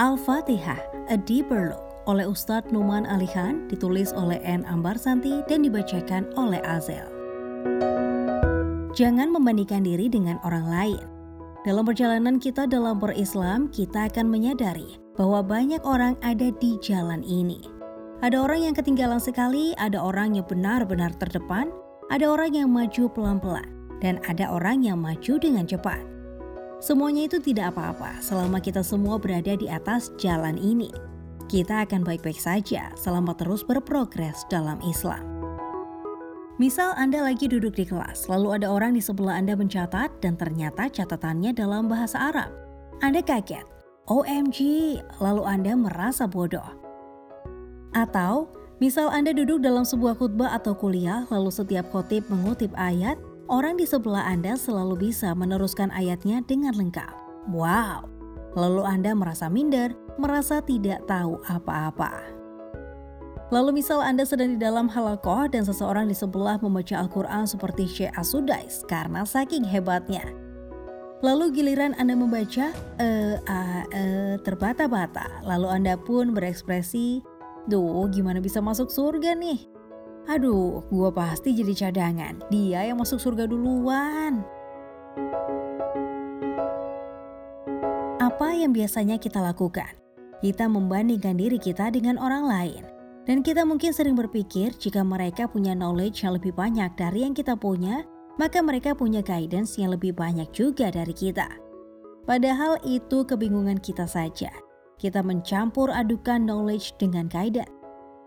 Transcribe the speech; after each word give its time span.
Al-Fatihah, 0.00 0.80
A 1.12 1.16
Deeper 1.20 1.76
Look 1.76 1.84
oleh 2.08 2.24
Ustadz 2.24 2.72
Numan 2.72 3.04
Alihan, 3.04 3.68
ditulis 3.68 4.16
oleh 4.16 4.40
N. 4.40 4.64
Ambarsanti 4.64 5.44
dan 5.44 5.60
dibacakan 5.60 6.24
oleh 6.40 6.56
Azel. 6.64 7.04
Jangan 8.96 9.28
membandingkan 9.28 9.84
diri 9.84 10.08
dengan 10.08 10.40
orang 10.40 10.66
lain. 10.72 11.04
Dalam 11.68 11.84
perjalanan 11.84 12.40
kita 12.40 12.64
dalam 12.64 12.96
berislam, 12.96 13.68
kita 13.68 14.08
akan 14.08 14.32
menyadari 14.32 14.96
bahwa 15.20 15.44
banyak 15.44 15.84
orang 15.84 16.16
ada 16.24 16.48
di 16.48 16.80
jalan 16.80 17.20
ini. 17.20 17.79
Ada 18.20 18.36
orang 18.36 18.68
yang 18.68 18.76
ketinggalan 18.76 19.16
sekali, 19.16 19.72
ada 19.80 19.96
orang 19.96 20.36
yang 20.36 20.44
benar-benar 20.44 21.08
terdepan, 21.16 21.72
ada 22.12 22.28
orang 22.28 22.52
yang 22.52 22.68
maju 22.68 23.08
pelan-pelan, 23.16 23.64
dan 24.04 24.20
ada 24.28 24.52
orang 24.52 24.84
yang 24.84 25.00
maju 25.00 25.40
dengan 25.40 25.64
cepat. 25.64 26.04
Semuanya 26.84 27.32
itu 27.32 27.40
tidak 27.40 27.72
apa-apa 27.72 28.20
selama 28.20 28.60
kita 28.60 28.84
semua 28.84 29.16
berada 29.16 29.56
di 29.56 29.72
atas 29.72 30.12
jalan 30.20 30.60
ini. 30.60 30.92
Kita 31.48 31.88
akan 31.88 32.04
baik-baik 32.04 32.36
saja 32.36 32.92
selama 32.92 33.32
terus 33.40 33.64
berprogres 33.64 34.44
dalam 34.52 34.76
Islam. 34.84 35.24
Misal 36.60 36.92
Anda 37.00 37.24
lagi 37.24 37.48
duduk 37.48 37.72
di 37.72 37.88
kelas, 37.88 38.28
lalu 38.28 38.60
ada 38.60 38.68
orang 38.68 38.92
di 38.92 39.00
sebelah 39.00 39.40
Anda 39.40 39.56
mencatat 39.56 40.20
dan 40.20 40.36
ternyata 40.36 40.92
catatannya 40.92 41.56
dalam 41.56 41.88
bahasa 41.88 42.20
Arab. 42.28 42.52
Anda 43.00 43.24
kaget, 43.24 43.64
OMG, 44.12 44.58
lalu 45.24 45.42
Anda 45.48 45.72
merasa 45.72 46.28
bodoh. 46.28 46.89
Atau, 47.90 48.50
misal 48.78 49.10
Anda 49.10 49.34
duduk 49.34 49.62
dalam 49.62 49.82
sebuah 49.82 50.18
khutbah 50.18 50.54
atau 50.54 50.78
kuliah, 50.78 51.26
lalu 51.30 51.50
setiap 51.50 51.90
khotib 51.90 52.26
mengutip 52.30 52.70
ayat, 52.78 53.18
orang 53.50 53.74
di 53.74 53.86
sebelah 53.86 54.26
Anda 54.30 54.54
selalu 54.54 55.10
bisa 55.10 55.34
meneruskan 55.34 55.90
ayatnya 55.90 56.42
dengan 56.46 56.74
lengkap. 56.78 57.14
Wow! 57.50 58.06
Lalu 58.54 58.82
Anda 58.82 59.14
merasa 59.14 59.46
minder, 59.46 59.94
merasa 60.18 60.58
tidak 60.62 61.06
tahu 61.06 61.38
apa-apa. 61.46 62.40
Lalu 63.50 63.82
misal 63.82 63.98
Anda 63.98 64.22
sedang 64.22 64.54
di 64.54 64.58
dalam 64.62 64.86
halakoh 64.86 65.50
dan 65.50 65.66
seseorang 65.66 66.06
di 66.06 66.14
sebelah 66.14 66.62
membaca 66.62 66.94
Al-Quran 66.94 67.50
seperti 67.50 67.82
Syekh 67.90 68.14
Asudais 68.14 68.86
karena 68.86 69.26
saking 69.26 69.66
hebatnya. 69.66 70.22
Lalu 71.20 71.52
giliran 71.52 71.92
Anda 71.98 72.14
membaca 72.14 72.70
e, 72.96 73.08
a, 73.44 73.84
e, 73.90 74.02
terbata-bata, 74.40 75.42
lalu 75.44 75.66
Anda 75.68 75.98
pun 75.98 76.32
berekspresi, 76.32 77.20
Duh, 77.68 78.08
gimana 78.08 78.40
bisa 78.40 78.64
masuk 78.64 78.88
surga 78.88 79.36
nih? 79.36 79.68
Aduh, 80.30 80.84
gue 80.88 81.10
pasti 81.10 81.56
jadi 81.56 81.88
cadangan. 81.88 82.40
Dia 82.48 82.86
yang 82.86 83.00
masuk 83.00 83.18
surga 83.18 83.50
duluan. 83.50 84.44
Apa 88.20 88.52
yang 88.54 88.70
biasanya 88.70 89.18
kita 89.18 89.40
lakukan? 89.42 89.96
Kita 90.40 90.68
membandingkan 90.68 91.36
diri 91.36 91.60
kita 91.60 91.92
dengan 91.92 92.16
orang 92.16 92.44
lain. 92.46 92.84
Dan 93.28 93.44
kita 93.44 93.68
mungkin 93.68 93.92
sering 93.92 94.16
berpikir 94.16 94.72
jika 94.80 95.04
mereka 95.04 95.44
punya 95.44 95.76
knowledge 95.76 96.24
yang 96.24 96.36
lebih 96.36 96.56
banyak 96.56 96.88
dari 96.96 97.28
yang 97.28 97.36
kita 97.36 97.52
punya, 97.52 98.06
maka 98.40 98.64
mereka 98.64 98.96
punya 98.96 99.20
guidance 99.20 99.76
yang 99.76 99.92
lebih 99.92 100.16
banyak 100.16 100.48
juga 100.56 100.88
dari 100.88 101.12
kita. 101.12 101.48
Padahal 102.24 102.80
itu 102.86 103.26
kebingungan 103.26 103.76
kita 103.82 104.08
saja. 104.08 104.48
Kita 105.00 105.24
mencampur 105.24 105.88
adukan 105.88 106.44
knowledge 106.44 106.92
dengan 107.00 107.24
guidance. 107.32 107.72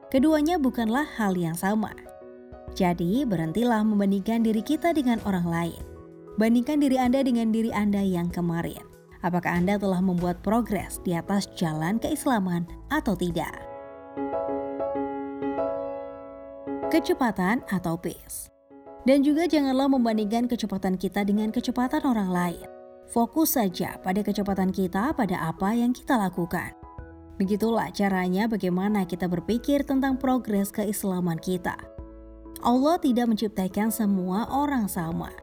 Keduanya 0.09 0.57
bukanlah 0.57 1.05
hal 1.05 1.37
yang 1.37 1.53
sama. 1.53 1.93
Jadi, 2.73 3.21
berhentilah 3.29 3.85
membandingkan 3.85 4.41
diri 4.41 4.65
kita 4.65 4.89
dengan 4.89 5.21
orang 5.29 5.45
lain. 5.45 5.83
Bandingkan 6.41 6.81
diri 6.81 6.97
Anda 6.97 7.21
dengan 7.21 7.53
diri 7.53 7.69
Anda 7.69 8.01
yang 8.01 8.33
kemarin. 8.33 8.81
Apakah 9.21 9.53
Anda 9.61 9.77
telah 9.77 10.01
membuat 10.01 10.41
progres 10.41 10.97
di 11.05 11.13
atas 11.13 11.45
jalan 11.53 12.01
keislaman 12.01 12.65
atau 12.89 13.13
tidak? 13.13 13.53
Kecepatan 16.89 17.61
atau 17.69 17.93
pace. 18.01 18.49
Dan 19.05 19.21
juga 19.21 19.45
janganlah 19.45 19.93
membandingkan 19.93 20.49
kecepatan 20.49 20.97
kita 20.97 21.21
dengan 21.21 21.53
kecepatan 21.53 22.01
orang 22.01 22.33
lain. 22.33 22.82
Fokus 23.11 23.59
saja 23.59 23.99
pada 23.99 24.23
kecepatan 24.23 24.71
kita 24.71 25.11
pada 25.11 25.49
apa 25.49 25.75
yang 25.75 25.91
kita 25.91 26.15
lakukan. 26.15 26.71
Begitulah 27.41 27.89
caranya 27.89 28.45
bagaimana 28.45 29.09
kita 29.09 29.25
berpikir 29.25 29.83
tentang 29.83 30.21
progres 30.21 30.69
keislaman 30.69 31.41
kita. 31.41 31.75
Allah 32.63 32.95
tidak 33.01 33.27
menciptakan 33.27 33.91
semua 33.91 34.47
orang 34.47 34.87
sama. 34.87 35.33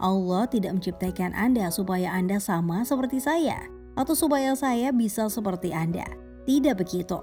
Allah 0.00 0.48
tidak 0.48 0.80
menciptakan 0.80 1.36
Anda 1.36 1.68
supaya 1.68 2.10
Anda 2.14 2.40
sama 2.40 2.82
seperti 2.82 3.20
saya, 3.20 3.68
atau 3.94 4.16
supaya 4.16 4.56
saya 4.56 4.90
bisa 4.90 5.28
seperti 5.28 5.70
Anda. 5.70 6.08
Tidak 6.48 6.74
begitu. 6.74 7.22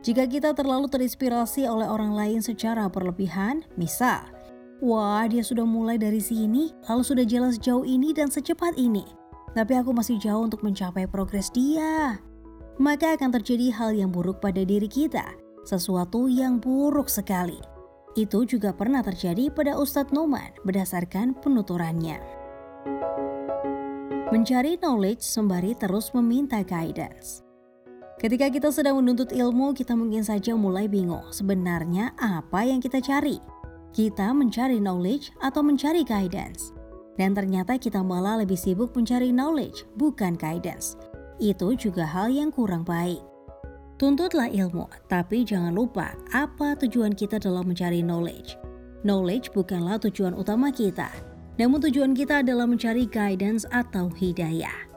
Jika 0.00 0.24
kita 0.24 0.56
terlalu 0.56 0.88
terinspirasi 0.88 1.68
oleh 1.68 1.84
orang 1.84 2.16
lain 2.16 2.40
secara 2.40 2.88
berlebihan, 2.88 3.68
misal, 3.76 4.24
wah 4.80 5.24
dia 5.28 5.44
sudah 5.44 5.64
mulai 5.68 6.00
dari 6.00 6.20
sini, 6.20 6.74
lalu 6.88 7.02
sudah 7.04 7.24
jelas 7.28 7.56
jauh 7.56 7.84
ini 7.84 8.12
dan 8.12 8.28
secepat 8.28 8.76
ini, 8.76 9.04
tapi 9.52 9.76
aku 9.76 9.92
masih 9.92 10.16
jauh 10.16 10.44
untuk 10.44 10.64
mencapai 10.64 11.08
progres 11.08 11.48
dia 11.52 12.20
maka 12.80 13.12
akan 13.12 13.36
terjadi 13.36 13.68
hal 13.76 13.92
yang 13.92 14.08
buruk 14.08 14.40
pada 14.40 14.64
diri 14.64 14.88
kita, 14.88 15.36
sesuatu 15.68 16.32
yang 16.32 16.56
buruk 16.56 17.12
sekali. 17.12 17.60
Itu 18.16 18.48
juga 18.48 18.72
pernah 18.72 19.04
terjadi 19.04 19.52
pada 19.52 19.76
Ustadz 19.76 20.16
Noman 20.16 20.56
berdasarkan 20.64 21.36
penuturannya. 21.44 22.16
Mencari 24.32 24.80
knowledge 24.80 25.20
sembari 25.20 25.76
terus 25.76 26.08
meminta 26.16 26.64
guidance. 26.64 27.44
Ketika 28.16 28.48
kita 28.48 28.68
sedang 28.72 28.96
menuntut 29.00 29.28
ilmu, 29.28 29.76
kita 29.76 29.92
mungkin 29.92 30.24
saja 30.24 30.56
mulai 30.56 30.88
bingung 30.88 31.28
sebenarnya 31.28 32.16
apa 32.16 32.64
yang 32.64 32.80
kita 32.80 33.00
cari. 33.04 33.59
Kita 33.90 34.30
mencari 34.30 34.78
knowledge 34.78 35.34
atau 35.42 35.60
mencari 35.60 36.06
guidance. 36.06 36.72
Dan 37.18 37.36
ternyata 37.36 37.76
kita 37.76 38.00
malah 38.00 38.40
lebih 38.40 38.56
sibuk 38.56 38.94
mencari 38.96 39.34
knowledge, 39.34 39.84
bukan 39.98 40.38
guidance 40.38 40.96
itu 41.40 41.72
juga 41.74 42.04
hal 42.04 42.28
yang 42.30 42.52
kurang 42.52 42.84
baik. 42.84 43.18
Tuntutlah 43.96 44.48
ilmu, 44.48 44.88
tapi 45.08 45.44
jangan 45.44 45.72
lupa 45.72 46.12
apa 46.32 46.76
tujuan 46.84 47.16
kita 47.16 47.40
dalam 47.40 47.68
mencari 47.68 48.00
knowledge. 48.04 48.56
Knowledge 49.04 49.52
bukanlah 49.56 49.96
tujuan 50.00 50.36
utama 50.36 50.68
kita, 50.72 51.08
namun 51.56 51.80
tujuan 51.88 52.12
kita 52.12 52.44
adalah 52.44 52.68
mencari 52.68 53.08
guidance 53.08 53.64
atau 53.72 54.12
hidayah. 54.12 54.88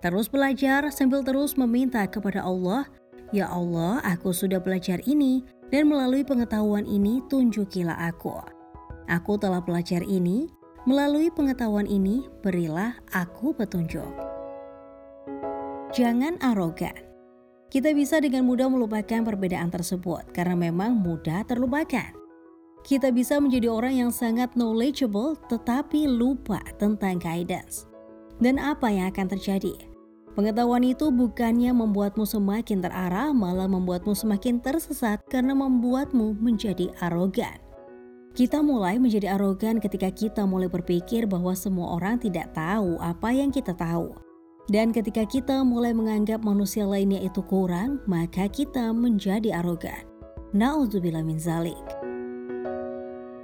Terus 0.00 0.32
belajar 0.32 0.88
sambil 0.88 1.20
terus 1.20 1.56
meminta 1.60 2.04
kepada 2.08 2.44
Allah, 2.44 2.88
Ya 3.30 3.46
Allah, 3.46 4.00
aku 4.02 4.32
sudah 4.34 4.58
belajar 4.58 4.98
ini, 5.06 5.44
dan 5.70 5.86
melalui 5.86 6.26
pengetahuan 6.26 6.86
ini 6.86 7.22
tunjukilah 7.30 7.96
aku. 8.10 8.34
Aku 9.10 9.38
telah 9.38 9.58
belajar 9.58 10.02
ini, 10.06 10.50
melalui 10.86 11.30
pengetahuan 11.34 11.86
ini 11.86 12.26
berilah 12.42 12.94
aku 13.10 13.54
petunjuk. 13.54 14.06
Jangan 15.90 16.38
arogan. 16.38 16.94
Kita 17.70 17.94
bisa 17.94 18.18
dengan 18.22 18.46
mudah 18.46 18.66
melupakan 18.66 19.22
perbedaan 19.22 19.70
tersebut 19.70 20.30
karena 20.34 20.58
memang 20.58 20.94
mudah 20.94 21.46
terlupakan. 21.46 22.14
Kita 22.86 23.10
bisa 23.14 23.38
menjadi 23.38 23.70
orang 23.70 23.94
yang 23.98 24.10
sangat 24.10 24.54
knowledgeable 24.58 25.38
tetapi 25.50 26.06
lupa 26.06 26.62
tentang 26.78 27.18
guidance. 27.18 27.86
Dan 28.40 28.56
apa 28.56 28.88
yang 28.88 29.12
akan 29.12 29.36
terjadi? 29.36 29.89
Pengetahuan 30.38 30.86
itu 30.86 31.10
bukannya 31.10 31.74
membuatmu 31.74 32.22
semakin 32.22 32.86
terarah, 32.86 33.34
malah 33.34 33.66
membuatmu 33.66 34.14
semakin 34.14 34.62
tersesat 34.62 35.18
karena 35.26 35.58
membuatmu 35.58 36.38
menjadi 36.38 36.86
arogan. 37.02 37.58
Kita 38.30 38.62
mulai 38.62 39.02
menjadi 39.02 39.34
arogan 39.34 39.82
ketika 39.82 40.06
kita 40.06 40.46
mulai 40.46 40.70
berpikir 40.70 41.26
bahwa 41.26 41.50
semua 41.58 41.98
orang 41.98 42.14
tidak 42.22 42.54
tahu 42.54 42.94
apa 43.02 43.34
yang 43.34 43.50
kita 43.50 43.74
tahu. 43.74 44.14
Dan 44.70 44.94
ketika 44.94 45.26
kita 45.26 45.66
mulai 45.66 45.90
menganggap 45.90 46.46
manusia 46.46 46.86
lainnya 46.86 47.18
itu 47.18 47.42
kurang, 47.42 47.98
maka 48.06 48.46
kita 48.46 48.94
menjadi 48.94 49.58
arogan. 49.58 50.06
Na'udzubillah 50.54 51.26
min 51.26 51.42
zalik. 51.42 51.82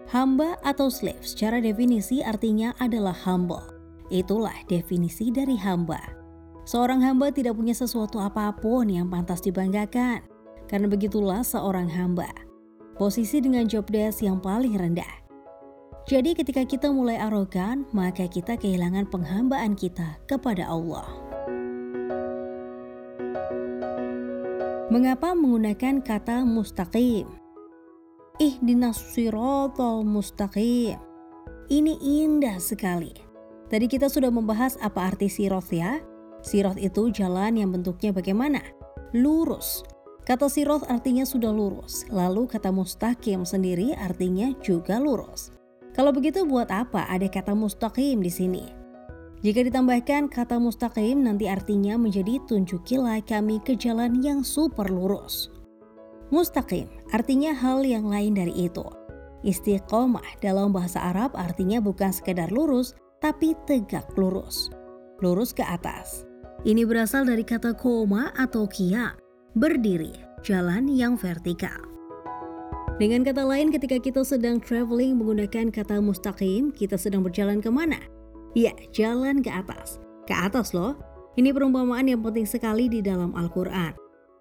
Hamba 0.06 0.55
atau 0.62 0.87
slave 0.87 1.26
secara 1.26 1.58
definisi 1.58 2.22
artinya 2.22 2.70
adalah 2.78 3.14
humble. 3.26 3.75
Itulah 4.06 4.55
definisi 4.70 5.34
dari 5.34 5.58
hamba. 5.58 6.15
Seorang 6.66 7.00
hamba 7.06 7.30
tidak 7.30 7.54
punya 7.54 7.72
sesuatu 7.72 8.18
apa 8.18 8.50
pun 8.58 8.90
yang 8.90 9.06
pantas 9.06 9.40
dibanggakan. 9.40 10.26
Karena 10.66 10.90
begitulah 10.90 11.46
seorang 11.46 11.86
hamba. 11.86 12.28
Posisi 12.98 13.38
dengan 13.38 13.70
job 13.70 13.86
desk 13.86 14.26
yang 14.26 14.42
paling 14.42 14.74
rendah 14.74 15.26
jadi 16.06 16.38
ketika 16.38 16.62
kita 16.62 16.94
mulai 16.94 17.18
arogan, 17.18 17.82
maka 17.90 18.30
kita 18.30 18.54
kehilangan 18.54 19.10
penghambaan 19.10 19.74
kita 19.74 20.22
kepada 20.30 20.70
Allah. 20.70 21.02
Mengapa 24.86 25.34
menggunakan 25.34 25.98
kata 26.06 26.46
mustaqim? 26.46 27.26
ihdinas 28.38 29.02
siratal 29.02 30.06
mustaqim. 30.06 30.94
Ini 31.66 31.98
indah 31.98 32.62
sekali. 32.62 33.10
Tadi 33.66 33.90
kita 33.90 34.06
sudah 34.06 34.30
membahas 34.30 34.78
apa 34.78 35.10
arti 35.10 35.26
sirot 35.26 35.66
ya. 35.74 35.98
Sirot 36.46 36.78
itu 36.78 37.10
jalan 37.10 37.58
yang 37.58 37.75
bentuknya 37.75 38.14
bagaimana? 38.14 38.62
Lurus. 39.10 39.82
Kata 40.22 40.46
sirot 40.46 40.87
artinya 40.87 41.26
sudah 41.26 41.50
lurus, 41.50 42.06
lalu 42.06 42.46
kata 42.46 42.70
mustaqim 42.70 43.43
sendiri 43.43 43.94
artinya 43.98 44.54
juga 44.62 45.02
lurus. 45.02 45.50
Kalau 45.94 46.14
begitu 46.14 46.46
buat 46.46 46.70
apa 46.70 47.06
ada 47.10 47.26
kata 47.26 47.50
mustaqim 47.50 48.22
di 48.22 48.31
sini? 48.31 48.64
Jika 49.43 49.66
ditambahkan 49.66 50.31
kata 50.31 50.58
mustaqim 50.62 51.26
nanti 51.26 51.50
artinya 51.50 51.98
menjadi 51.98 52.38
tunjukilah 52.46 53.22
kami 53.26 53.58
ke 53.62 53.75
jalan 53.75 54.19
yang 54.22 54.46
super 54.46 54.87
lurus. 54.87 55.50
Mustaqim 56.31 56.87
artinya 57.10 57.54
hal 57.54 57.82
yang 57.87 58.06
lain 58.06 58.38
dari 58.38 58.54
itu. 58.70 58.87
Istiqomah 59.46 60.42
dalam 60.42 60.75
bahasa 60.75 61.10
Arab 61.10 61.34
artinya 61.38 61.78
bukan 61.78 62.10
sekedar 62.10 62.50
lurus, 62.50 62.99
tapi 63.22 63.54
tegak 63.66 64.10
lurus. 64.19 64.70
Lurus 65.22 65.54
ke 65.54 65.62
atas. 65.62 66.26
Ini 66.66 66.82
berasal 66.82 67.30
dari 67.30 67.46
kata 67.46 67.78
koma 67.78 68.34
atau 68.34 68.66
kia, 68.66 69.14
berdiri, 69.54 70.10
jalan 70.42 70.90
yang 70.90 71.14
vertikal. 71.14 71.78
Dengan 72.98 73.22
kata 73.22 73.46
lain, 73.46 73.70
ketika 73.70 74.02
kita 74.02 74.26
sedang 74.26 74.58
traveling 74.58 75.14
menggunakan 75.14 75.70
kata 75.70 76.02
mustaqim, 76.02 76.74
kita 76.74 76.98
sedang 76.98 77.22
berjalan 77.22 77.62
ke 77.62 77.70
mana? 77.70 78.02
Ya, 78.58 78.74
jalan 78.90 79.46
ke 79.46 79.50
atas. 79.54 80.02
Ke 80.26 80.34
atas 80.34 80.74
loh. 80.74 80.98
Ini 81.38 81.54
perumpamaan 81.54 82.10
yang 82.10 82.26
penting 82.26 82.50
sekali 82.50 82.90
di 82.90 82.98
dalam 82.98 83.30
Al-Quran. 83.38 83.94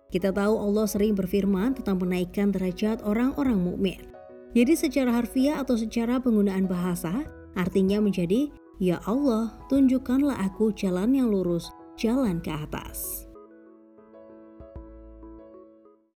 Kita 0.10 0.34
tahu 0.34 0.58
Allah 0.58 0.90
sering 0.90 1.14
berfirman 1.14 1.78
tentang 1.78 2.02
menaikkan 2.02 2.50
derajat 2.50 3.06
orang-orang 3.06 3.62
mukmin. 3.62 4.02
Jadi 4.58 4.74
secara 4.74 5.14
harfiah 5.14 5.62
atau 5.62 5.78
secara 5.78 6.18
penggunaan 6.18 6.66
bahasa, 6.66 7.22
artinya 7.54 8.02
menjadi, 8.02 8.50
Ya 8.82 8.98
Allah, 9.06 9.54
tunjukkanlah 9.70 10.42
aku 10.42 10.74
jalan 10.74 11.14
yang 11.14 11.30
lurus 11.30 11.70
jalan 11.96 12.40
ke 12.44 12.52
atas. 12.52 13.25